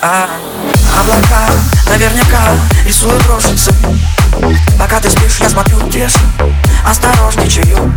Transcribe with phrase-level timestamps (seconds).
[0.00, 0.28] А,
[1.00, 1.50] облака
[1.86, 2.40] наверняка
[2.86, 3.74] рисуют рожицы
[4.78, 6.18] Пока ты спишь, я смотрю тише,
[6.86, 7.92] осторожничаю.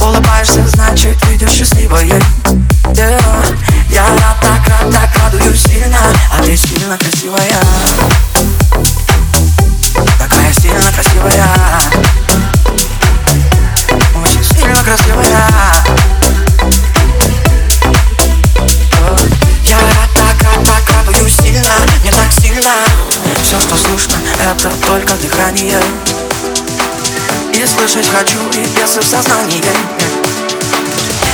[0.00, 2.20] Улыбаешься, значит, видишь счастливое
[23.76, 25.80] что слышно, это только дыхание
[27.54, 29.62] И слышать хочу, и без в сознании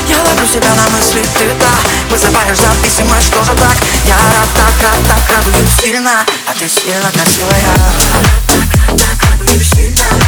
[0.09, 1.69] я ловлю себя на мысли, ты да
[2.11, 7.11] Вызываешь зависимость, что же так Я рад, так рад, так радуюсь сильно А ты сильно
[7.13, 7.63] красивая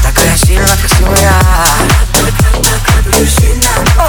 [0.03, 1.33] Такая сильно красивая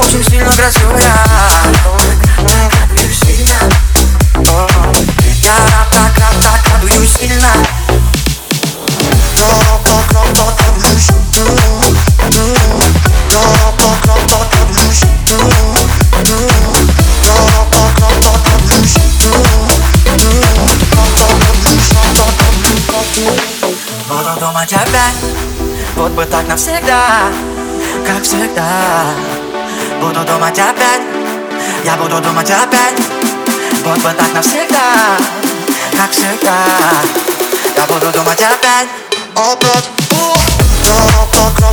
[0.01, 1.00] Очень сильно красивая
[24.40, 25.14] Буду думать опять
[25.94, 27.28] Вот бы так навсегда
[28.06, 28.64] Как всегда
[30.00, 31.02] Буду думать опять
[31.84, 32.96] Я буду думать опять
[33.84, 35.18] Вот бы так навсегда
[35.94, 36.54] Как всегда
[37.76, 38.88] Я буду думать опять
[39.34, 39.90] Опять
[40.82, 41.69] Я